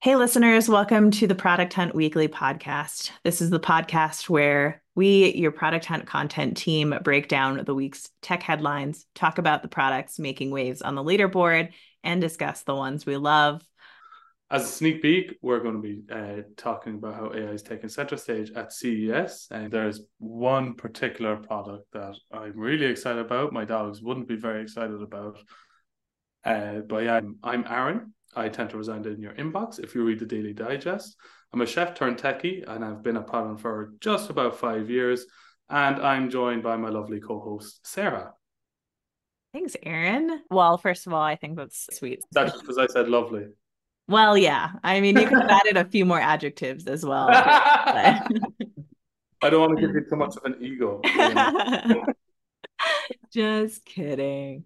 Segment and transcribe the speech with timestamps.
[0.00, 3.10] Hey, listeners, welcome to the Product Hunt Weekly podcast.
[3.24, 8.08] This is the podcast where we, your Product Hunt content team, break down the week's
[8.22, 11.70] tech headlines, talk about the products making waves on the leaderboard,
[12.04, 13.60] and discuss the ones we love.
[14.52, 17.88] As a sneak peek, we're going to be uh, talking about how AI is taking
[17.88, 19.48] center stage at CES.
[19.50, 23.52] And there's one particular product that I'm really excited about.
[23.52, 25.40] My dogs wouldn't be very excited about.
[26.44, 28.14] Uh, but yeah, I'm, I'm Aaron.
[28.34, 31.16] I tend to reside in your inbox if you read the Daily Digest.
[31.52, 35.26] I'm a chef turned techie and I've been a product for just about five years.
[35.70, 38.32] And I'm joined by my lovely co host, Sarah.
[39.52, 40.42] Thanks, Aaron.
[40.50, 42.20] Well, first of all, I think that's sweet.
[42.32, 43.46] That's because I said lovely.
[44.06, 44.70] Well, yeah.
[44.82, 47.28] I mean, you could have added a few more adjectives as well.
[49.40, 51.00] I don't want to give you too much of an ego.
[51.04, 52.04] You know?
[53.32, 54.64] Just kidding.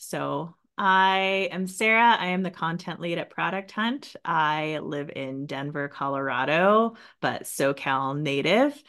[0.00, 2.16] So, I am Sarah.
[2.18, 4.14] I am the content lead at Product Hunt.
[4.24, 8.80] I live in Denver, Colorado, but SoCal native.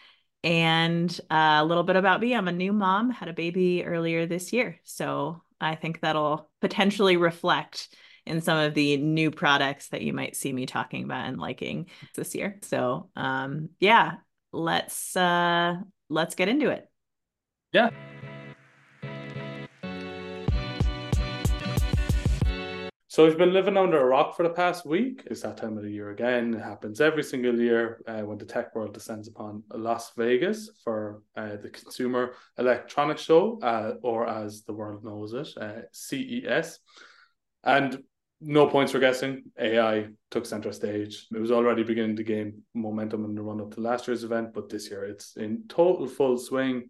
[0.44, 4.26] And uh, a little bit about me I'm a new mom, had a baby earlier
[4.26, 4.80] this year.
[4.84, 7.94] So I think that'll potentially reflect
[8.26, 11.88] in some of the new products that you might see me talking about and liking
[12.16, 12.60] this year.
[12.62, 14.18] So um, yeah,
[14.52, 15.76] let's uh,
[16.10, 16.88] let's get into it.
[17.74, 17.90] Yeah.
[23.12, 25.24] So we've been living under a rock for the past week.
[25.26, 26.54] It's that time of the year again.
[26.54, 31.24] It happens every single year uh, when the tech world descends upon Las Vegas for
[31.36, 36.78] uh, the Consumer Electronics Show, uh, or as the world knows it, uh, CES.
[37.64, 38.04] And
[38.42, 39.42] no points for guessing.
[39.60, 41.26] AI took center stage.
[41.34, 44.54] It was already beginning to gain momentum in the run up to last year's event,
[44.54, 46.90] but this year it's in total full swing.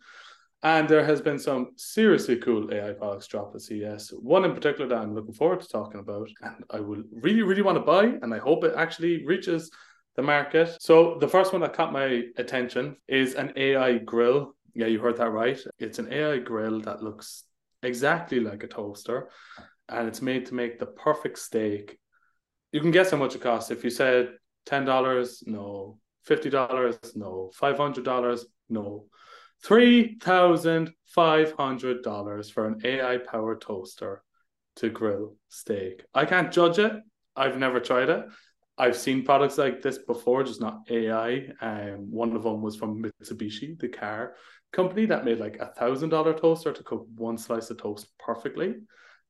[0.62, 4.10] And there has been some seriously cool AI products dropped at CES.
[4.20, 7.62] One in particular that I'm looking forward to talking about, and I will really, really
[7.62, 9.72] want to buy, and I hope it actually reaches
[10.18, 10.76] the market.
[10.82, 14.54] So the first one that caught my attention is an AI grill.
[14.76, 15.58] Yeah, you heard that right.
[15.78, 17.46] It's an AI grill that looks
[17.82, 19.30] exactly like a toaster,
[19.88, 21.98] and it's made to make the perfect steak.
[22.74, 23.72] You can guess how much it costs.
[23.72, 24.34] If you said
[24.66, 26.00] ten dollars, no.
[26.24, 27.50] Fifty dollars, no.
[27.56, 29.06] Five hundred dollars, no.
[29.66, 34.24] $3,500 for an AI powered toaster
[34.78, 36.04] to grill steak.
[36.14, 36.94] I can't judge it.
[37.36, 38.26] I've never tried it.
[38.78, 41.50] I've seen products like this before, just not AI.
[41.60, 44.36] Um, one of them was from Mitsubishi, the car
[44.72, 48.76] company that made like a thousand dollar toaster to cook one slice of toast perfectly.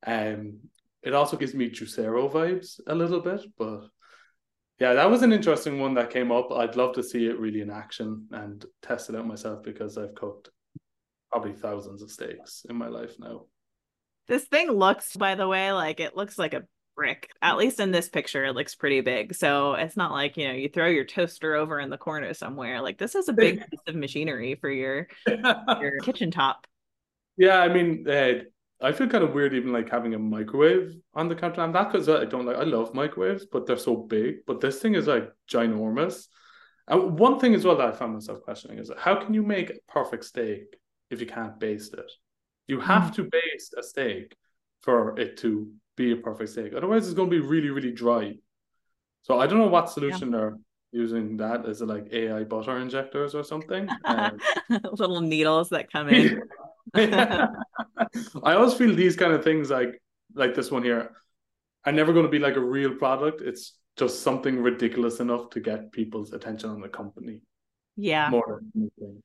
[0.06, 0.60] Um,
[1.02, 3.88] it also gives me Juicero vibes a little bit, but
[4.80, 6.52] yeah, that was an interesting one that came up.
[6.52, 10.16] I'd love to see it really in action and test it out myself because I've
[10.16, 10.50] cooked
[11.32, 13.46] probably thousands of steaks in my life now.
[14.28, 16.64] This thing looks, by the way, like it looks like a
[16.96, 17.30] brick.
[17.42, 19.34] At least in this picture, it looks pretty big.
[19.34, 22.82] So it's not like, you know, you throw your toaster over in the corner somewhere.
[22.82, 26.68] Like this is a big piece of machinery for your your kitchen top.
[27.38, 28.44] Yeah, I mean, uh,
[28.82, 31.62] I feel kind of weird even like having a microwave on the counter.
[31.62, 34.46] And that because I don't like I love microwaves, but they're so big.
[34.48, 36.28] But this thing is like ginormous.
[36.88, 39.70] And one thing as well that I found myself questioning is how can you make
[39.70, 40.78] a perfect steak
[41.10, 42.12] if you can't baste it?
[42.68, 43.16] You have mm.
[43.16, 44.36] to baste a steak
[44.82, 46.74] for it to be a perfect steak.
[46.76, 48.34] Otherwise, it's going to be really, really dry.
[49.24, 50.38] So I don't know what solution yeah.
[50.38, 50.58] they're
[50.92, 51.38] using.
[51.38, 53.90] That is it like AI butter injectors or something?
[54.06, 54.38] Um,
[54.70, 56.42] Little needles that come in.
[58.44, 60.02] I always feel these kind of things like
[60.34, 61.12] like this one here
[61.86, 63.42] are never going to be like a real product.
[63.42, 67.42] It's just something ridiculous enough to get people's attention on the company.
[67.96, 68.30] Yeah.
[68.30, 69.22] More than anything.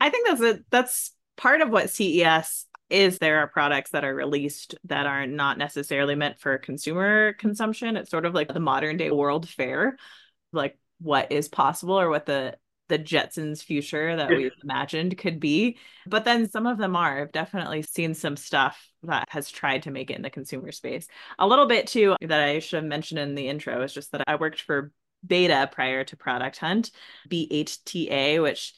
[0.00, 0.64] I think that's it.
[0.70, 5.58] That's part of what CES is there are products that are released that are not
[5.58, 7.96] necessarily meant for consumer consumption.
[7.96, 9.98] It's sort of like the modern day world fair,
[10.52, 12.56] like what is possible or what the
[12.88, 15.78] the Jetsons future that we've imagined could be.
[16.06, 17.20] But then some of them are.
[17.20, 21.06] I've definitely seen some stuff that has tried to make it in the consumer space.
[21.38, 24.24] A little bit too that I should have mentioned in the intro is just that
[24.26, 24.92] I worked for
[25.26, 26.90] Beta prior to Product Hunt,
[27.28, 28.74] B8TA, which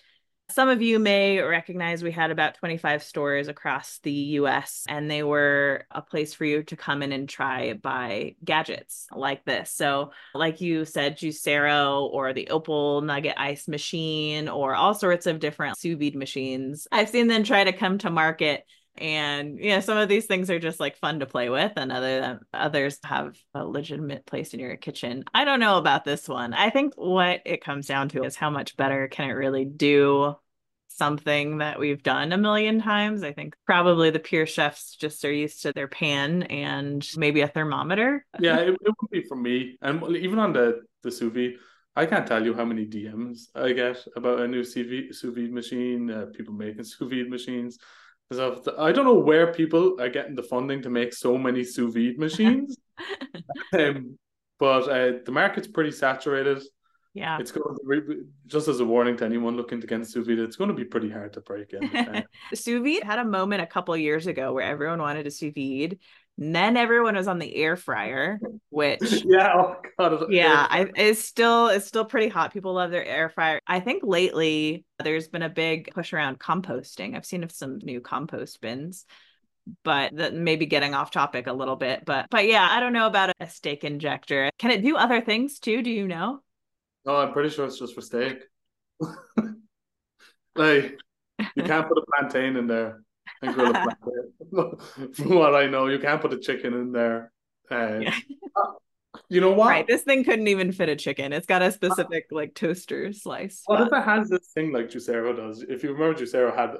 [0.50, 5.22] some of you may recognize we had about 25 stores across the US, and they
[5.22, 9.70] were a place for you to come in and try buy gadgets like this.
[9.70, 15.40] So, like you said, Juicero or the Opal Nugget Ice machine, or all sorts of
[15.40, 16.86] different sous vide machines.
[16.92, 18.64] I've seen them try to come to market
[19.00, 21.90] and you know some of these things are just like fun to play with and
[21.90, 26.28] other than others have a legitimate place in your kitchen i don't know about this
[26.28, 29.64] one i think what it comes down to is how much better can it really
[29.64, 30.34] do
[31.00, 33.22] something that we've done a million times.
[33.22, 37.48] I think probably the pure chefs just are used to their pan and maybe a
[37.48, 38.26] thermometer.
[38.38, 39.78] yeah, it, it would be for me.
[39.80, 41.54] And even on the, the sous vide,
[41.96, 45.34] I can't tell you how many DMs I get about a new sous vide, sous
[45.34, 47.78] vide machine, uh, people making sous vide machines.
[48.30, 51.92] Because I don't know where people are getting the funding to make so many sous
[51.92, 52.76] vide machines.
[53.72, 54.18] um,
[54.58, 56.62] but uh, the market's pretty saturated.
[57.12, 60.38] Yeah, it's going to, just as a warning to anyone looking to get sous vide.
[60.38, 62.24] It's going to be pretty hard to break in.
[62.54, 65.98] Sous vide had a moment a couple years ago where everyone wanted a sous vide.
[66.40, 68.40] And then everyone was on the air fryer,
[68.70, 72.52] which yeah, oh god, yeah, I, it's still it's still pretty hot.
[72.52, 73.60] People love their air fryer.
[73.66, 77.14] I think lately there's been a big push around composting.
[77.14, 79.04] I've seen some new compost bins
[79.84, 83.06] but that maybe getting off topic a little bit but but yeah i don't know
[83.06, 86.40] about a steak injector can it do other things too do you know
[87.04, 88.38] no i'm pretty sure it's just for steak
[90.56, 90.98] like
[91.54, 93.02] you can't put a plantain in there
[93.42, 97.32] and grill a plantain from what i know you can't put a chicken in there
[97.70, 98.14] uh, yeah.
[99.28, 102.26] you know what right this thing couldn't even fit a chicken it's got a specific
[102.30, 103.86] like toaster slice what but...
[103.86, 106.76] if it has this thing like juicero does if you remember juicero had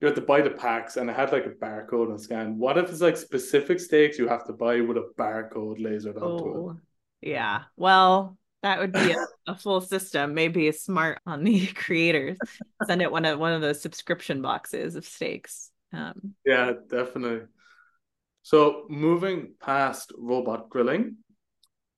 [0.00, 2.56] you had to buy the packs and it had like a barcode and scan.
[2.56, 6.44] What if it's like specific steaks you have to buy with a barcode lasered onto
[6.44, 7.28] oh, it?
[7.30, 7.64] Yeah.
[7.76, 10.34] Well, that would be a, a, full system.
[10.34, 12.38] Maybe smart on the creators.
[12.86, 15.70] Send it one of one of those subscription boxes of steaks.
[15.92, 17.46] Um, yeah, definitely.
[18.42, 21.16] So moving past robot grilling,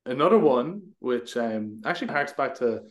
[0.06, 2.90] another one which um, actually harks back to the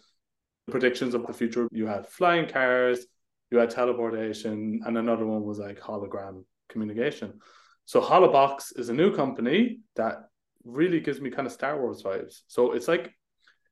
[0.72, 1.68] predictions of the future.
[1.72, 3.06] You had flying cars,
[3.52, 7.40] you had teleportation, and another one was like hologram communication.
[7.86, 10.30] So Holobox is a new company that
[10.64, 12.42] really gives me kind of Star Wars vibes.
[12.48, 13.12] So it's like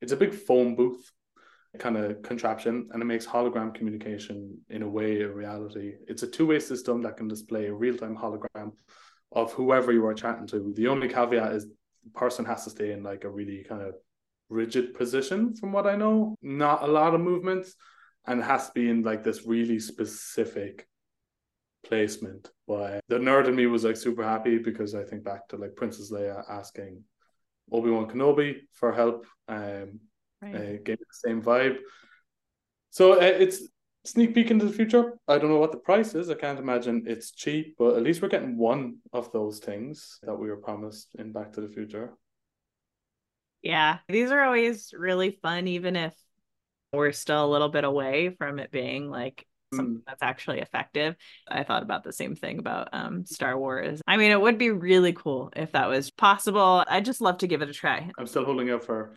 [0.02, 1.12] it's a big phone booth
[1.80, 5.94] kind of contraption and it makes hologram communication in a way a reality.
[6.08, 8.74] It's a two-way system that can display a real-time hologram
[9.32, 10.74] of whoever you are chatting to.
[10.76, 13.96] The only caveat is the person has to stay in like a really kind of
[14.50, 16.36] rigid position from what I know.
[16.42, 17.76] Not a lot of movements
[18.26, 20.88] and has to be in like this really specific
[21.86, 22.50] placement.
[22.68, 25.76] But the nerd in me was like super happy because I think back to like
[25.76, 27.04] Princess Leia asking
[27.72, 29.26] Obi Wan Kenobi for help.
[29.48, 30.00] Um,
[30.42, 30.56] right.
[30.56, 31.78] uh, gave the same vibe.
[32.90, 33.68] So uh, it's
[34.06, 35.14] sneak peek into the future.
[35.28, 36.30] I don't know what the price is.
[36.30, 40.36] I can't imagine it's cheap, but at least we're getting one of those things that
[40.36, 42.14] we were promised in Back to the Future.
[43.62, 46.14] Yeah, these are always really fun, even if
[46.94, 50.04] we're still a little bit away from it being like something mm.
[50.08, 51.16] that's actually effective.
[51.48, 54.02] I thought about the same thing about um, Star Wars.
[54.08, 56.86] I mean, it would be really cool if that was possible.
[56.88, 58.10] I'd just love to give it a try.
[58.18, 59.16] I'm still holding out for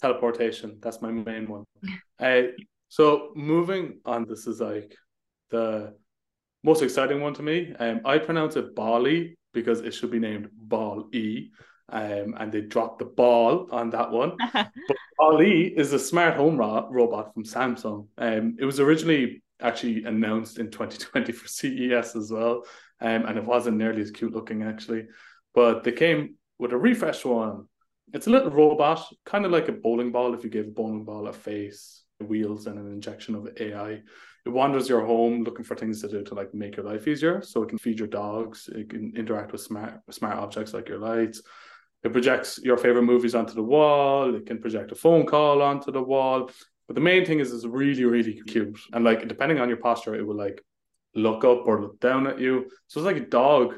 [0.00, 0.78] teleportation.
[0.80, 1.64] That's my main one.
[2.20, 2.48] uh,
[2.88, 4.94] so moving on, this is like
[5.50, 5.94] the
[6.64, 7.74] most exciting one to me.
[7.78, 11.50] Um, I pronounce it Bali because it should be named Ball E
[11.90, 14.36] um, and they dropped the ball on that one.
[14.52, 18.08] but Ballie is a smart home ro- robot from Samsung.
[18.18, 22.64] Um, it was originally actually announced in 2020 for CES as well,
[23.00, 25.06] um, and it wasn't nearly as cute looking actually.
[25.54, 27.66] But they came with a refresh one.
[28.12, 30.34] It's a little robot, kind of like a bowling ball.
[30.34, 34.00] If you give a bowling ball a face, wheels, and an injection of AI,
[34.46, 37.42] it wanders your home looking for things to do to like make your life easier.
[37.42, 40.98] So it can feed your dogs, it can interact with smart smart objects like your
[40.98, 41.42] lights
[42.04, 44.34] it projects your favorite movies onto the wall.
[44.34, 46.50] It can project a phone call onto the wall.
[46.86, 48.78] But the main thing is it's really, really cute.
[48.92, 50.62] And like depending on your posture, it will like
[51.14, 52.70] look up or look down at you.
[52.86, 53.74] So it's like a dog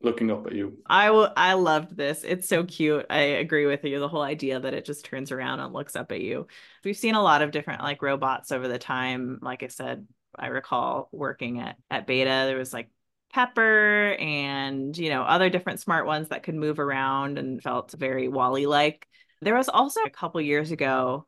[0.00, 0.78] looking up at you.
[0.86, 2.24] I will I loved this.
[2.24, 3.06] It's so cute.
[3.10, 3.98] I agree with you.
[3.98, 6.46] The whole idea that it just turns around and looks up at you.
[6.84, 9.38] We've seen a lot of different like robots over the time.
[9.42, 10.06] Like I said,
[10.38, 12.44] I recall working at at Beta.
[12.46, 12.90] There was like
[13.32, 18.28] Pepper and, you know, other different smart ones that could move around and felt very
[18.28, 19.06] WALL-E like.
[19.42, 21.26] There was also a couple years ago,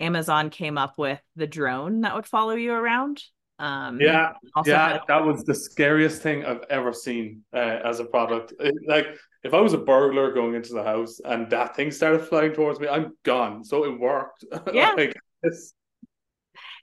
[0.00, 3.22] Amazon came up with the drone that would follow you around.
[3.62, 4.32] Um, yeah,
[4.66, 8.52] yeah, that was the scariest thing I've ever seen uh, as a product.
[8.58, 9.06] It, like,
[9.44, 12.80] if I was a burglar going into the house and that thing started flying towards
[12.80, 13.64] me, I'm gone.
[13.64, 14.44] So it worked.
[14.74, 14.94] Yeah.
[14.96, 15.14] like,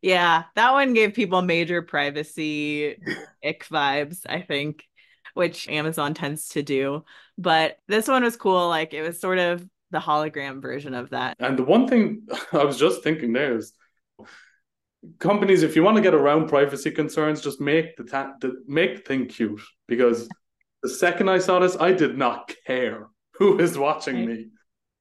[0.02, 2.96] yeah, that one gave people major privacy
[3.44, 4.86] ick vibes, I think,
[5.34, 7.04] which Amazon tends to do.
[7.38, 8.70] But this one was cool.
[8.70, 11.36] Like it was sort of the hologram version of that.
[11.40, 12.22] And the one thing
[12.54, 13.74] I was just thinking there is
[15.20, 18.98] companies, if you want to get around privacy concerns, just make the, ta- the make
[18.98, 19.62] the thing cute.
[19.88, 20.28] Because
[20.84, 24.48] the second I saw this, I did not care who is watching me.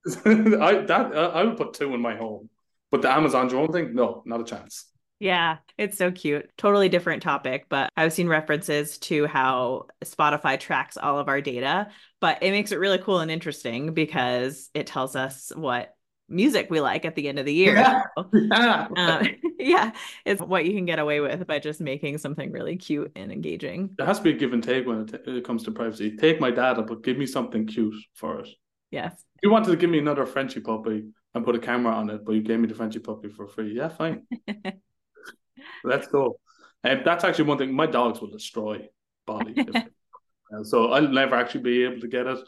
[0.24, 2.48] I that uh, I would put two in my home.
[2.90, 4.86] But the Amazon drone thing, no, not a chance.
[5.20, 6.48] Yeah, it's so cute.
[6.56, 11.88] Totally different topic, but I've seen references to how Spotify tracks all of our data,
[12.20, 15.92] but it makes it really cool and interesting because it tells us what
[16.28, 17.74] music we like at the end of the year.
[17.74, 18.02] Yeah.
[18.16, 18.88] So, yeah.
[18.96, 19.92] Um, yeah.
[20.24, 23.90] It's what you can get away with by just making something really cute and engaging.
[23.96, 26.16] There has to be a give and take when it, it comes to privacy.
[26.16, 28.48] Take my data, but give me something cute for it.
[28.90, 29.12] Yes.
[29.12, 32.24] If you wanted to give me another Frenchy puppy and put a camera on it,
[32.24, 33.76] but you gave me the Frenchy puppy for free.
[33.76, 34.26] Yeah, fine.
[35.84, 36.38] Let's go.
[36.84, 38.88] And that's actually one thing my dogs will destroy
[39.26, 39.54] body.
[40.62, 42.38] so I'll never actually be able to get it.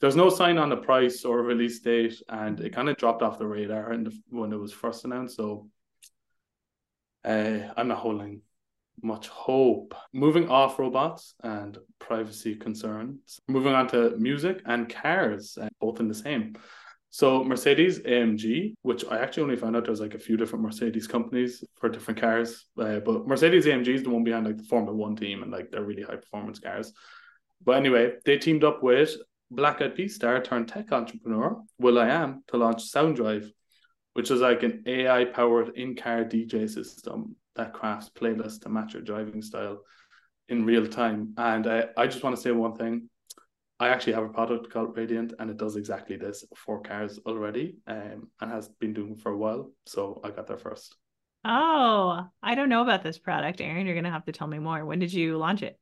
[0.00, 3.38] There's no sign on the price or release date, and it kind of dropped off
[3.38, 5.36] the radar the, when it was first announced.
[5.36, 5.68] So
[7.24, 8.42] uh, I'm not holding
[9.02, 9.94] much hope.
[10.12, 16.08] Moving off robots and privacy concerns, moving on to music and cars, uh, both in
[16.08, 16.54] the same.
[17.10, 21.06] So Mercedes AMG, which I actually only found out there's like a few different Mercedes
[21.06, 24.96] companies for different cars, uh, but Mercedes AMG is the one behind like the Formula
[24.96, 26.92] One team and like they're really high performance cars.
[27.64, 29.14] But anyway, they teamed up with
[29.50, 33.48] Black Eyed Peas star turned tech entrepreneur will.i.am to launch SoundDrive,
[34.14, 38.94] which is like an AI powered in car DJ system that crafts playlists to match
[38.94, 39.80] your driving style
[40.48, 41.34] in real time.
[41.36, 43.08] And uh, I just want to say one thing
[43.80, 47.76] I actually have a product called Radiant, and it does exactly this for cars already,
[47.86, 49.72] um, and has been doing for a while.
[49.86, 50.96] So I got there first.
[51.44, 53.86] Oh, I don't know about this product, Aaron.
[53.86, 54.84] You're gonna have to tell me more.
[54.84, 55.78] When did you launch it?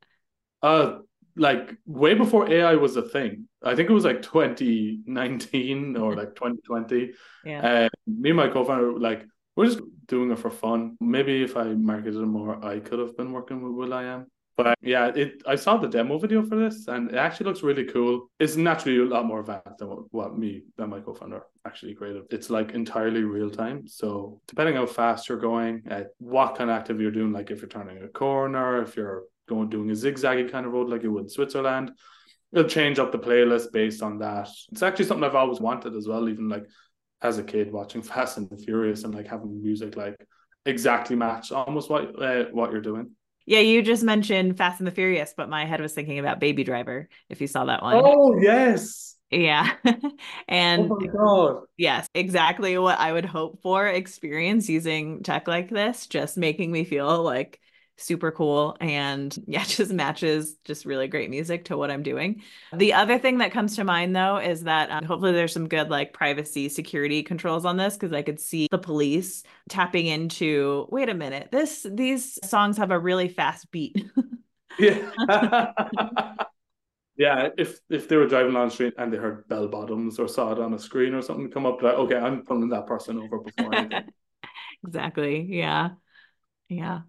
[0.63, 0.99] Uh,
[1.37, 3.49] like way before AI was a thing.
[3.63, 7.13] I think it was like 2019 or like 2020.
[7.45, 7.61] Yeah.
[7.61, 9.25] Uh, me and my co-founder, like,
[9.57, 10.97] we're just doing it for fun.
[11.01, 14.27] Maybe if I marketed it more, I could have been working with will.i.am.
[14.57, 17.85] But yeah, it I saw the demo video for this and it actually looks really
[17.85, 18.31] cool.
[18.39, 22.25] It's naturally a lot more advanced than what, what me and my co-founder actually created.
[22.31, 23.87] It's like entirely real time.
[23.89, 27.61] So depending how fast you're going, uh, what kind of activity you're doing, like if
[27.61, 31.13] you're turning a corner, if you're going doing a zigzaggy kind of road like you
[31.13, 31.93] would in Switzerland,
[32.53, 34.49] it'll change up the playlist based on that.
[34.71, 36.67] It's actually something I've always wanted as well, even like
[37.21, 40.17] as a kid watching Fast and Furious and like having music like
[40.65, 43.13] exactly match almost what uh, what you're doing.
[43.45, 46.63] Yeah, you just mentioned Fast and the Furious, but my head was thinking about Baby
[46.63, 47.09] Driver.
[47.29, 47.97] If you saw that one.
[47.99, 49.17] Oh yes.
[49.31, 49.73] Yeah.
[50.49, 56.37] and oh yes, exactly what I would hope for experience using tech like this, just
[56.37, 57.59] making me feel like
[58.03, 62.43] super cool and yeah just matches just really great music to what i'm doing.
[62.73, 65.91] The other thing that comes to mind though is that um, hopefully there's some good
[65.91, 71.09] like privacy security controls on this because i could see the police tapping into wait
[71.09, 74.05] a minute this these songs have a really fast beat.
[74.79, 75.73] Yeah.
[77.19, 80.27] Yeah if if they were driving on the street and they heard bell bottoms or
[80.27, 83.19] saw it on a screen or something come up like okay i'm pulling that person
[83.19, 83.71] over before
[84.83, 85.91] exactly yeah.
[86.69, 87.03] Yeah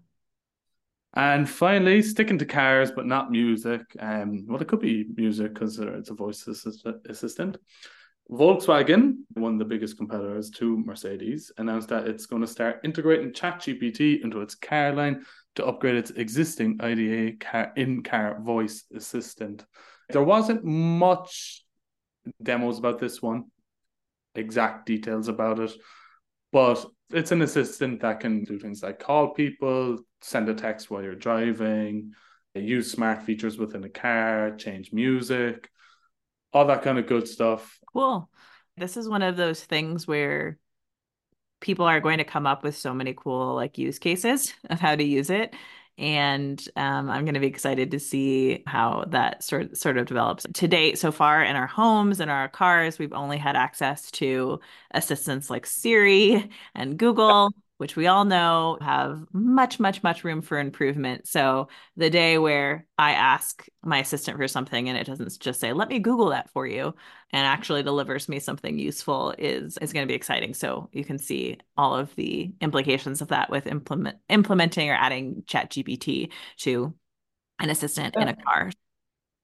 [1.14, 3.82] and finally, sticking to cars but not music.
[4.00, 7.58] Um, well, it could be music because it's a voice assist- assistant.
[8.30, 13.32] Volkswagen, one of the biggest competitors to Mercedes, announced that it's going to start integrating
[13.32, 15.24] ChatGPT into its car line
[15.56, 19.64] to upgrade its existing IDA car in-car voice assistant.
[20.08, 21.64] There wasn't much
[22.42, 23.44] demos about this one,
[24.34, 25.72] exact details about it,
[26.50, 31.02] but it's an assistant that can do things like call people, send a text while
[31.02, 32.12] you're driving,
[32.54, 35.70] use smart features within a car, change music,
[36.52, 37.78] all that kind of good stuff.
[37.92, 38.28] Cool.
[38.76, 40.58] This is one of those things where
[41.60, 44.94] people are going to come up with so many cool like use cases of how
[44.94, 45.54] to use it
[45.98, 50.44] and um, I'm going to be excited to see how that sort sort of develops.
[50.54, 54.60] To date, so far in our homes and our cars, we've only had access to
[54.92, 60.58] assistants like Siri and Google which we all know have much, much, much room for
[60.58, 61.26] improvement.
[61.26, 65.72] So the day where I ask my assistant for something and it doesn't just say,
[65.72, 66.94] let me Google that for you
[67.32, 70.54] and actually delivers me something useful is is going to be exciting.
[70.54, 75.42] So you can see all of the implications of that with implement implementing or adding
[75.46, 76.94] chat GPT to
[77.58, 78.22] an assistant yeah.
[78.22, 78.70] in a car.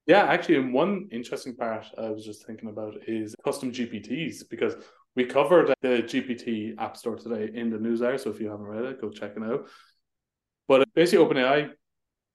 [0.06, 4.74] Yeah, actually, one interesting part I was just thinking about is custom GPTs because
[5.16, 8.66] we covered the GPT App Store today in the news hour, so if you haven't
[8.66, 9.68] read it, go check it out.
[10.68, 11.70] But basically, OpenAI,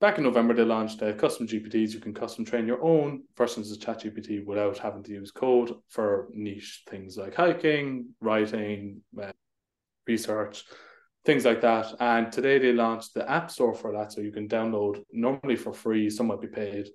[0.02, 1.94] back in November, they launched uh, custom GPTs.
[1.94, 6.28] You can custom train your own versions of ChatGPT without having to use code for
[6.34, 9.32] niche things like hiking, writing, uh,
[10.06, 10.66] research,
[11.24, 11.94] things like that.
[12.00, 15.74] And today they launched the App Store for that, so you can download normally for
[15.74, 16.10] free.
[16.10, 16.90] Some might be paid.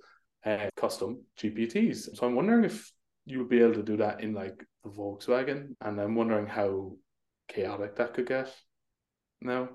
[0.44, 2.16] Uh, custom GPTs.
[2.16, 2.90] So I'm wondering if
[3.26, 6.92] you would be able to do that in like the Volkswagen, and I'm wondering how
[7.48, 8.54] chaotic that could get
[9.40, 9.68] now.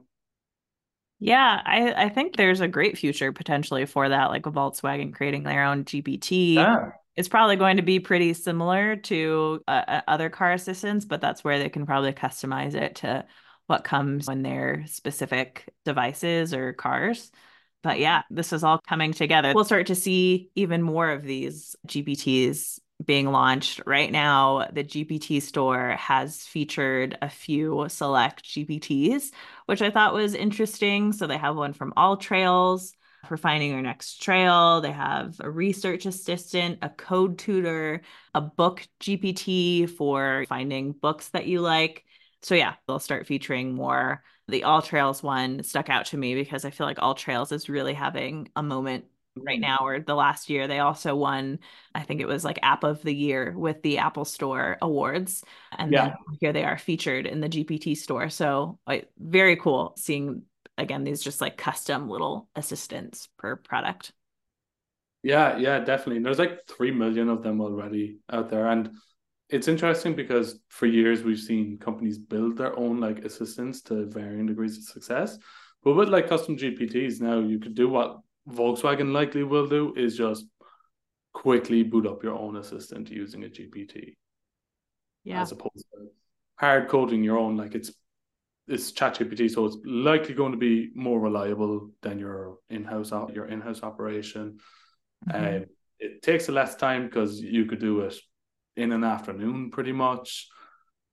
[1.19, 5.43] Yeah, I, I think there's a great future potentially for that, like a Volkswagen creating
[5.43, 6.55] their own GPT.
[6.55, 6.91] Yeah.
[7.15, 11.59] It's probably going to be pretty similar to uh, other car assistants, but that's where
[11.59, 13.25] they can probably customize it to
[13.67, 17.31] what comes when their specific devices or cars.
[17.81, 19.53] But yeah, this is all coming together.
[19.55, 24.67] We'll start to see even more of these GPTs being launched right now.
[24.71, 29.31] The GPT store has featured a few select GPTs,
[29.65, 31.13] which I thought was interesting.
[31.13, 32.93] So they have one from AllTrails
[33.27, 34.81] for finding your next trail.
[34.81, 38.01] They have a research assistant, a code tutor,
[38.33, 42.05] a book GPT for finding books that you like.
[42.41, 44.23] So yeah, they'll start featuring more.
[44.47, 47.93] The AllTrails one stuck out to me because I feel like All Trails is really
[47.95, 49.05] having a moment
[49.37, 51.59] right now or the last year they also won
[51.93, 55.43] i think it was like app of the year with the apple store awards
[55.77, 56.05] and yeah.
[56.05, 58.29] then here they are featured in the gpt store.
[58.29, 60.43] So like very cool seeing
[60.77, 64.11] again these just like custom little assistants per product.
[65.23, 66.21] Yeah yeah definitely.
[66.23, 68.91] There's like 3 million of them already out there and
[69.49, 74.47] it's interesting because for years we've seen companies build their own like assistants to varying
[74.47, 75.37] degrees of success.
[75.83, 80.17] But with like custom gpts now you could do what Volkswagen likely will do is
[80.17, 80.45] just
[81.33, 84.15] quickly boot up your own assistant using a GPT.
[85.23, 85.41] Yeah.
[85.41, 86.09] As opposed to
[86.55, 87.91] hard coding your own, like it's
[88.67, 93.83] it's ChatGPT, so it's likely going to be more reliable than your in-house your in-house
[93.83, 94.57] operation.
[95.29, 95.63] Mm-hmm.
[95.63, 95.65] Uh,
[95.99, 98.15] it takes less time because you could do it
[98.75, 100.47] in an afternoon pretty much.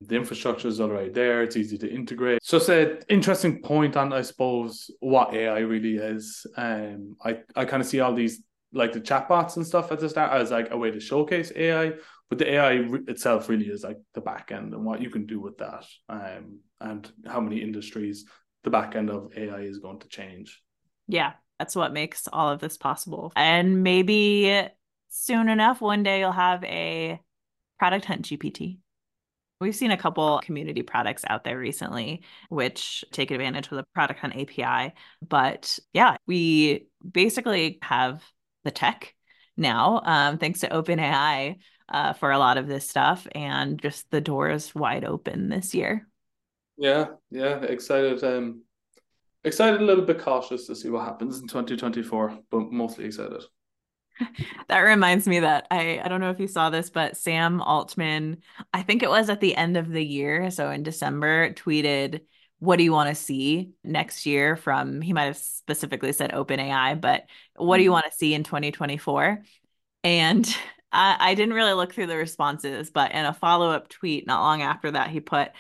[0.07, 1.43] The infrastructure is already there.
[1.43, 2.41] It's easy to integrate.
[2.43, 6.47] So it's an interesting point on, I suppose, what AI really is.
[6.57, 8.43] Um, I, I kind of see all these
[8.73, 11.93] like the chatbots and stuff at the start as like a way to showcase AI,
[12.29, 15.27] but the AI re- itself really is like the back end and what you can
[15.27, 18.25] do with that, um, and how many industries
[18.65, 20.63] the back end of AI is going to change.
[21.07, 23.33] Yeah, that's what makes all of this possible.
[23.37, 24.69] And maybe
[25.09, 27.21] soon enough, one day you'll have a
[27.79, 28.79] product hunt GPT.
[29.63, 34.19] We've seen a couple community products out there recently, which take advantage of the Product
[34.19, 34.93] Hunt API.
[35.27, 38.25] But yeah, we basically have
[38.65, 39.15] the tech
[39.57, 44.21] now, um, thanks to OpenAI, uh, for a lot of this stuff, and just the
[44.21, 46.09] doors wide open this year.
[46.77, 48.25] Yeah, yeah, excited.
[48.25, 48.63] Um,
[49.45, 53.45] excited, a little bit cautious to see what happens in 2024, but mostly excited.
[54.69, 58.39] that reminds me that I I don't know if you saw this, but Sam Altman,
[58.73, 62.21] I think it was at the end of the year, so in December, tweeted,
[62.59, 67.01] "What do you want to see next year from?" He might have specifically said OpenAI,
[67.01, 67.95] but what do you mm-hmm.
[67.95, 69.43] want to see in 2024?
[70.05, 70.57] And
[70.93, 74.43] I, I didn't really look through the responses, but in a follow up tweet not
[74.43, 75.51] long after that, he put,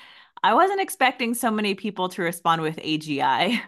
[0.42, 3.60] "I wasn't expecting so many people to respond with AGI.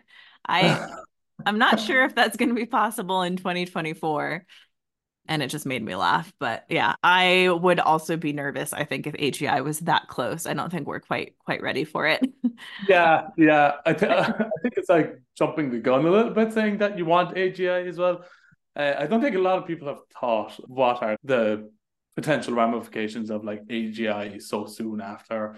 [0.46, 0.88] I."
[1.46, 4.46] I'm not sure if that's going to be possible in 2024
[5.26, 6.32] and it just made me laugh.
[6.38, 8.72] But yeah, I would also be nervous.
[8.72, 12.06] I think if AGI was that close, I don't think we're quite quite ready for
[12.06, 12.24] it.
[12.88, 16.78] yeah, yeah, I, th- I think it's like jumping the gun a little bit, saying
[16.78, 18.24] that you want AGI as well.
[18.76, 21.70] Uh, I don't think a lot of people have thought what are the
[22.16, 25.56] potential ramifications of like AGI so soon after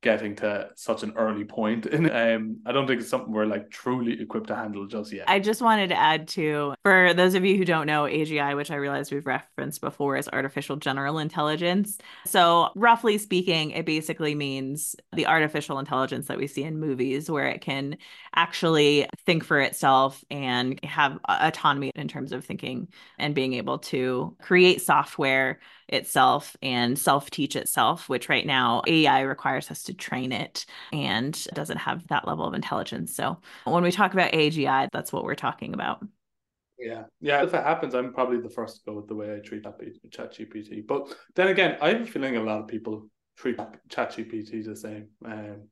[0.00, 1.86] getting to such an early point.
[1.98, 5.24] And um i don't think it's something we're like truly equipped to handle just yet.
[5.28, 8.70] I just wanted to add to for those of you who don't know agi which
[8.70, 11.98] i realize we've referenced before is artificial general intelligence.
[12.26, 17.48] So roughly speaking it basically means the artificial intelligence that we see in movies where
[17.48, 17.96] it can
[18.34, 24.36] actually think for itself and have autonomy in terms of thinking and being able to
[24.40, 25.58] create software
[25.88, 31.46] itself and self teach itself, which right now AI requires us to train it and
[31.52, 33.14] doesn't have that level of intelligence.
[33.14, 36.04] So when we talk about AGI, that's what we're talking about.
[36.78, 37.42] Yeah, yeah.
[37.42, 39.78] If it happens, I'm probably the first to go with the way I treat that
[40.10, 40.86] ChatGPT.
[40.86, 45.08] But then again, I have a feeling a lot of people treat ChatGPT the same.
[45.24, 45.68] Um,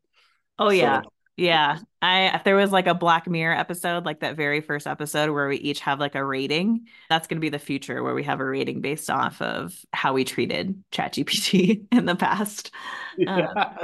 [0.59, 1.79] oh yeah, so yeah.
[2.01, 5.49] I if there was like a Black Mirror episode, like that very first episode where
[5.49, 8.45] we each have like a rating, that's gonna be the future where we have a
[8.45, 12.71] rating based off of how we treated ChatGPT in the past.
[13.19, 13.75] Yeah.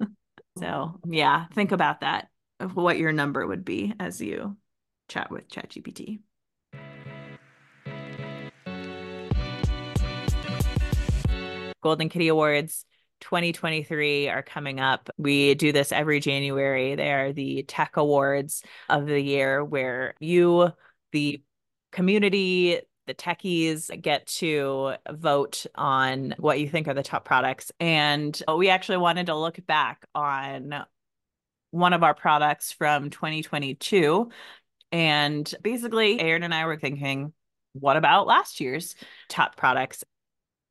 [0.00, 0.16] Um,
[0.58, 4.56] so yeah, think about that of what your number would be as you
[5.08, 6.20] chat with ChatGPT.
[11.82, 12.84] Golden Kitty Awards
[13.20, 15.10] 2023 are coming up.
[15.18, 16.94] We do this every January.
[16.94, 20.70] They are the tech awards of the year where you,
[21.12, 21.42] the
[21.92, 27.72] community, the techies get to vote on what you think are the top products.
[27.80, 30.84] And we actually wanted to look back on
[31.70, 34.30] one of our products from 2022.
[34.92, 37.32] And basically, Aaron and I were thinking,
[37.72, 38.96] what about last year's
[39.28, 40.04] top products?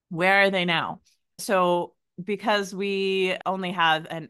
[0.09, 1.01] Where are they now?
[1.37, 4.29] So, because we only have an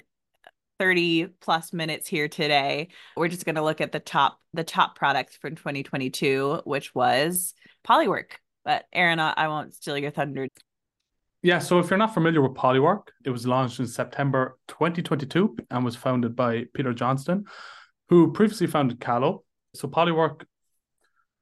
[0.79, 4.95] 30 plus minutes here today, we're just going to look at the top the top
[4.95, 7.53] products from 2022, which was
[7.85, 8.31] Polywork.
[8.65, 10.47] But Aaron, I won't steal your thunder.
[11.41, 15.85] Yeah, so if you're not familiar with Polywork, it was launched in September 2022 and
[15.85, 17.45] was founded by Peter Johnston,
[18.09, 19.43] who previously founded Callo.
[19.75, 20.43] So Polywork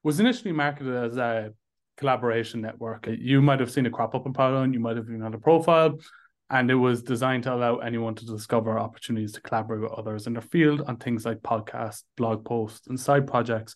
[0.04, 1.52] was initially marketed as a
[1.98, 3.08] collaboration network.
[3.08, 5.40] You might have seen it crop up in Polywork, you might have even had a
[5.40, 5.98] profile,
[6.50, 10.34] and it was designed to allow anyone to discover opportunities to collaborate with others in
[10.34, 13.76] their field on things like podcasts, blog posts, and side projects.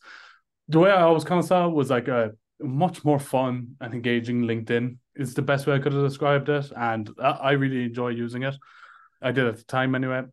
[0.70, 2.32] The way I always kind of saw it was like a
[2.62, 6.72] much more fun and engaging LinkedIn is the best way I could have described it,
[6.76, 8.56] and I really enjoy using it.
[9.22, 10.24] I did at the time anyway.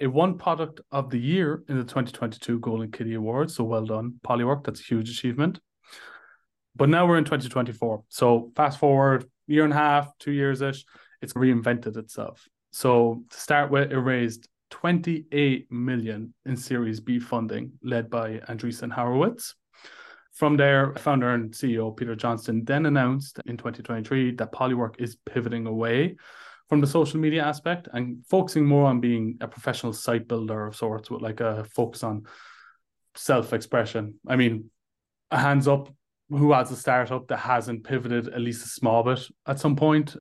[0.00, 4.14] It won Product of the Year in the 2022 Golden Kitty Awards, so well done,
[4.26, 4.64] Polywork.
[4.64, 5.60] That's a huge achievement.
[6.76, 10.84] But now we're in 2024, so fast forward year and a half, two years ish,
[11.22, 12.46] it's reinvented itself.
[12.70, 18.92] So to start with, it raised 28 million in Series B funding, led by Andreessen
[18.92, 19.54] Horowitz.
[20.34, 25.66] From there, founder and CEO Peter Johnston then announced in 2023 that Polywork is pivoting
[25.66, 26.16] away
[26.68, 30.76] from the social media aspect and focusing more on being a professional site builder of
[30.76, 32.24] sorts with like a focus on
[33.14, 34.20] self-expression.
[34.28, 34.70] I mean,
[35.30, 35.92] a hands up
[36.30, 40.14] who has a startup that hasn't pivoted at least a small bit at some point.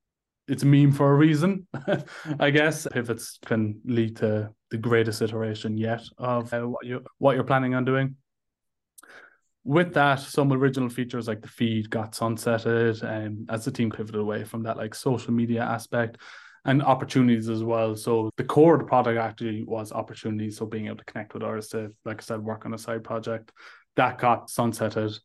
[0.48, 1.68] It's a meme for a reason,
[2.40, 2.88] I guess.
[2.92, 7.76] Pivots can lead to the greatest iteration yet of uh, what you what you're planning
[7.76, 8.16] on doing
[9.68, 13.92] with that, some original features like the feed got sunsetted, and um, as the team
[13.92, 16.18] pivoted away from that like social media aspect
[16.64, 17.94] and opportunities as well.
[17.94, 20.58] So the core of the product actually was opportunities.
[20.58, 23.04] So being able to connect with artists to, like I said, work on a side
[23.04, 23.52] project
[23.98, 25.20] that got sunsetted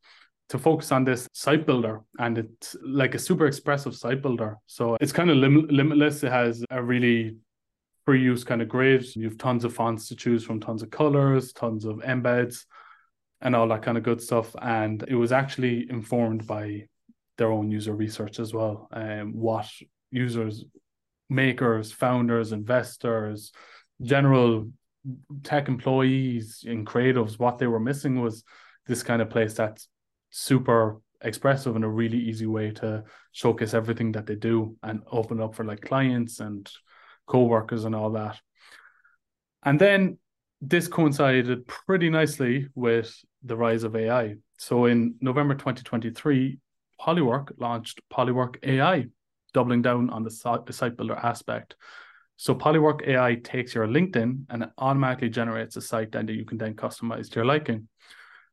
[0.49, 4.59] to focus on this site builder and it's like a super expressive site builder.
[4.67, 6.23] So it's kind of lim- limitless.
[6.23, 7.37] It has a really
[8.05, 9.05] free use kind of grid.
[9.17, 12.65] You have tons of fonts to choose from, tons of colors, tons of embeds
[13.41, 14.55] and all that kind of good stuff.
[14.61, 16.87] And it was actually informed by
[17.39, 18.89] their own user research as well.
[18.93, 19.69] Um, what
[20.11, 20.65] users,
[21.31, 23.53] makers, founders, investors,
[24.01, 24.71] general
[25.43, 28.45] tech employees and creatives, what they were missing was
[28.87, 29.89] this kind of place that's
[30.33, 35.41] super expressive and a really easy way to showcase everything that they do and open
[35.41, 36.69] up for like clients and
[37.29, 38.41] co-workers and all that.
[39.63, 40.19] And then
[40.61, 43.15] this coincided pretty nicely with
[43.45, 44.35] the rise of AI.
[44.59, 46.59] So in November 2023,
[47.01, 49.07] Polywork launched Polywork AI,
[49.53, 51.77] doubling down on the site builder aspect.
[52.37, 56.59] So Polywork AI takes your LinkedIn and it automatically generates a site that you can
[56.59, 57.89] then customize to your liking.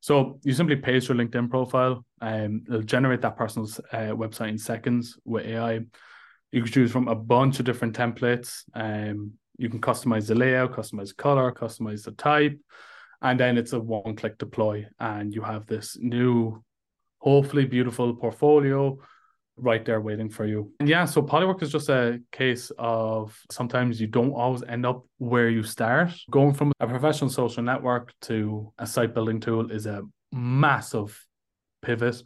[0.02, 4.58] So you simply paste your LinkedIn profile and it'll generate that person's uh, website in
[4.58, 5.82] seconds with AI.
[6.52, 8.64] You can choose from a bunch of different templates.
[8.74, 12.58] Um, you can customize the layout, customize the color, customize the type,
[13.22, 14.88] and then it's a one click deploy.
[15.00, 16.64] And you have this new,
[17.20, 18.98] hopefully beautiful portfolio
[19.62, 20.72] right there waiting for you.
[20.80, 25.06] And yeah, so Polywork is just a case of sometimes you don't always end up
[25.18, 26.12] where you start.
[26.30, 31.26] Going from a professional social network to a site building tool is a massive
[31.82, 32.22] pivot.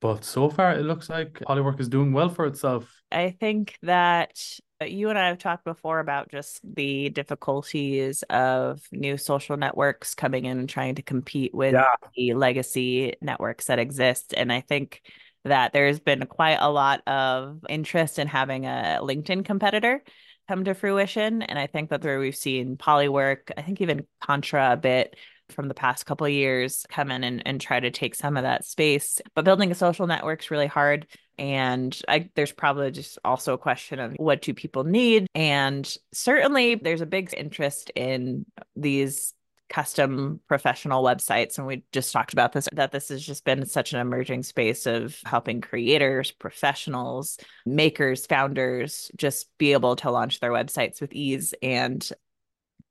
[0.00, 2.90] But so far, it looks like Polywork is doing well for itself.
[3.10, 4.36] I think that
[4.84, 10.44] you and I have talked before about just the difficulties of new social networks coming
[10.44, 11.86] in and trying to compete with yeah.
[12.14, 14.34] the legacy networks that exist.
[14.36, 15.00] And I think
[15.46, 20.02] that there's been quite a lot of interest in having a LinkedIn competitor
[20.48, 21.42] come to fruition.
[21.42, 25.16] And I think that where we've seen Polywork, I think even Contra a bit
[25.50, 28.64] from the past couple years come in and, and try to take some of that
[28.64, 29.20] space.
[29.34, 31.06] But building a social network is really hard.
[31.38, 35.26] And I, there's probably just also a question of what do people need?
[35.34, 39.34] And certainly there's a big interest in these
[39.68, 43.92] custom professional websites and we just talked about this that this has just been such
[43.92, 50.52] an emerging space of helping creators professionals makers founders just be able to launch their
[50.52, 52.10] websites with ease and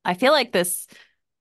[0.03, 0.87] i feel like this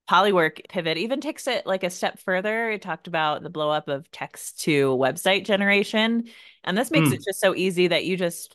[0.09, 2.71] Polywork pivot even takes it like a step further.
[2.71, 6.25] It talked about the blow up of text to website generation.
[6.63, 7.15] And this makes mm.
[7.15, 8.55] it just so easy that you just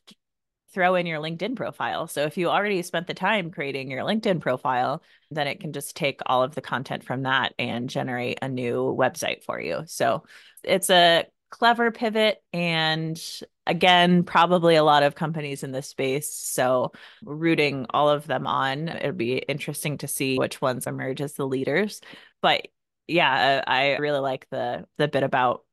[0.73, 2.07] throw in your LinkedIn profile.
[2.07, 5.95] So if you already spent the time creating your LinkedIn profile, then it can just
[5.95, 9.83] take all of the content from that and generate a new website for you.
[9.85, 10.23] So
[10.63, 13.19] it's a clever pivot and
[13.65, 16.91] again probably a lot of companies in this space so
[17.23, 21.47] rooting all of them on it'd be interesting to see which ones emerge as the
[21.47, 22.01] leaders
[22.41, 22.67] but
[23.07, 25.63] yeah i really like the the bit about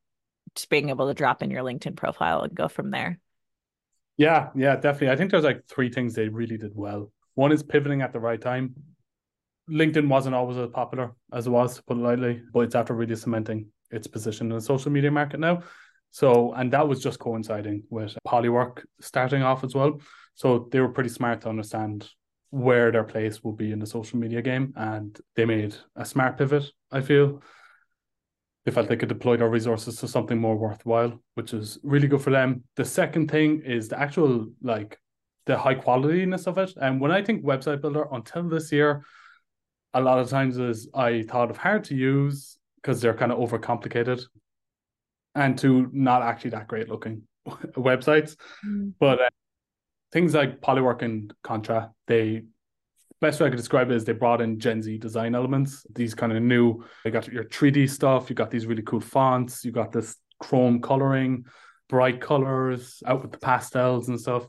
[0.54, 3.18] just being able to drop in your linkedin profile and go from there
[4.16, 7.62] yeah yeah definitely i think there's like three things they really did well one is
[7.62, 8.74] pivoting at the right time
[9.70, 12.94] linkedin wasn't always as popular as it was to put it lightly but it's after
[12.94, 15.62] really cementing its position in the social media market now.
[16.10, 20.00] So, and that was just coinciding with Polywork starting off as well.
[20.34, 22.08] So they were pretty smart to understand
[22.50, 26.38] where their place will be in the social media game, and they made a smart
[26.38, 26.64] pivot.
[26.90, 27.42] I feel
[28.66, 32.20] they felt they could deploy their resources to something more worthwhile, which is really good
[32.20, 32.64] for them.
[32.74, 34.98] The second thing is the actual like
[35.46, 36.72] the high qualityness of it.
[36.76, 39.04] And when I think website builder, until this year,
[39.94, 43.38] a lot of times is I thought of hard to use because they're kind of
[43.38, 44.20] overcomplicated
[45.36, 48.34] and to not actually that great looking websites.
[48.66, 48.94] Mm.
[48.98, 49.30] But uh,
[50.10, 52.42] things like Polywork and Contra, they
[53.20, 55.86] best way I could describe it is they brought in Gen Z design elements.
[55.94, 59.64] These kind of new, you got your 3D stuff, you got these really cool fonts,
[59.64, 61.44] you got this chrome coloring,
[61.88, 64.46] bright colors, out with the pastels and stuff.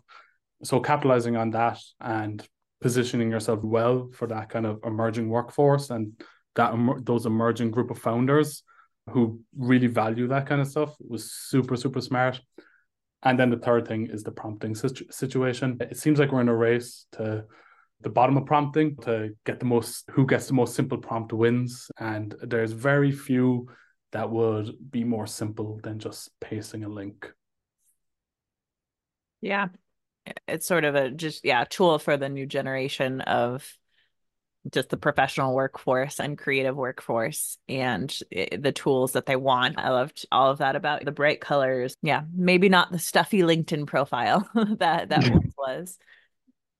[0.64, 2.46] So capitalizing on that and
[2.82, 6.14] positioning yourself well for that kind of emerging workforce and
[6.56, 8.64] that those emerging group of founders
[9.12, 12.42] who really value that kind of stuff was super super smart
[13.24, 16.50] and then the third thing is the prompting situ- situation it seems like we're in
[16.50, 17.44] a race to
[18.02, 21.90] the bottom of prompting to get the most who gets the most simple prompt wins
[22.00, 23.68] and there's very few
[24.12, 27.32] that would be more simple than just pasting a link
[29.42, 29.68] yeah
[30.48, 33.68] it's sort of a just yeah tool for the new generation of
[34.72, 39.78] just the professional workforce and creative workforce and eh, the tools that they want.
[39.78, 41.96] I loved all of that about the bright colors.
[42.02, 44.48] Yeah, maybe not the stuffy LinkedIn profile
[44.80, 45.98] that that once was.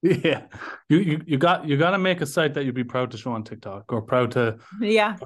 [0.00, 0.44] Yeah,
[0.88, 3.18] you, you you got you got to make a site that you'd be proud to
[3.18, 5.16] show on TikTok or proud to yeah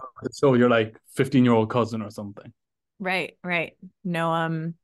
[0.40, 2.52] show your like fifteen year old cousin or something.
[2.98, 3.76] Right, right.
[4.04, 4.74] No, um,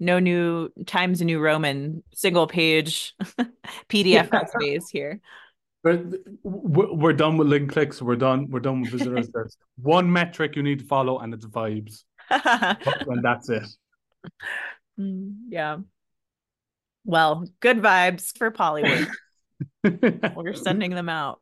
[0.00, 3.14] no new Times New Roman single page
[3.88, 5.20] PDF recipes here.
[5.84, 6.02] We're,
[6.42, 8.00] we're done with link clicks.
[8.00, 8.48] We're done.
[8.50, 9.28] We're done with visitors.
[9.34, 12.04] There's one metric you need to follow, and it's vibes.
[12.30, 13.68] and that's it.
[14.98, 15.78] Mm, yeah.
[17.04, 19.08] Well, good vibes for Polywork.
[20.36, 21.40] we're sending them out.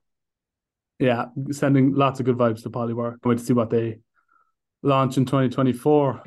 [0.99, 3.17] Yeah, sending lots of good vibes to Polywork.
[3.25, 4.01] Wait to see what they
[4.83, 6.23] launch in 2024.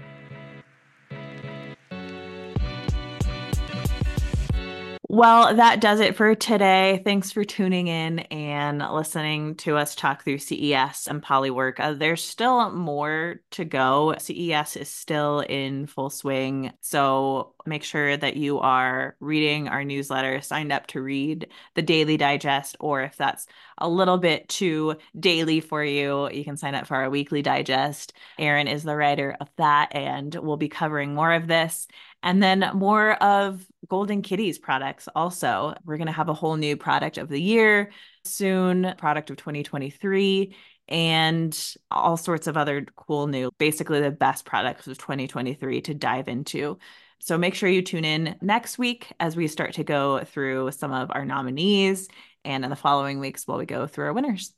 [5.13, 6.99] Well, that does it for today.
[7.03, 11.79] Thanks for tuning in and listening to us talk through CES and Polywork.
[11.79, 14.15] Uh, there's still more to go.
[14.17, 16.73] CES is still in full swing.
[16.81, 22.17] So make sure that you are reading our newsletter, signed up to read the daily
[22.17, 23.45] digest, or if that's
[23.77, 28.13] a little bit too daily for you, you can sign up for our weekly digest.
[28.39, 31.87] Aaron is the writer of that, and we'll be covering more of this
[32.23, 35.73] and then more of Golden Kitties products also.
[35.85, 37.91] We're going to have a whole new product of the year
[38.25, 40.55] soon, product of 2023
[40.87, 46.27] and all sorts of other cool new, basically the best products of 2023 to dive
[46.27, 46.77] into.
[47.19, 50.91] So make sure you tune in next week as we start to go through some
[50.91, 52.09] of our nominees
[52.43, 54.53] and in the following weeks while we go through our winners.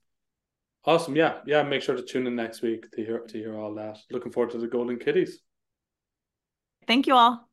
[0.83, 1.15] Awesome.
[1.15, 1.39] Yeah.
[1.45, 1.63] Yeah.
[1.63, 3.97] Make sure to tune in next week to hear to hear all that.
[4.11, 5.39] Looking forward to the Golden Kitties.
[6.87, 7.47] Thank you all.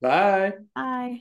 [0.00, 0.58] Bye.
[0.74, 1.20] Bye.